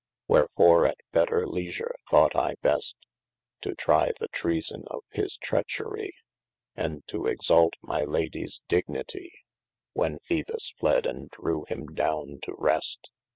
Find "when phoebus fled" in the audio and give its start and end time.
9.93-11.05